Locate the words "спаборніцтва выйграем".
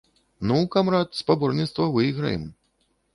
1.19-2.49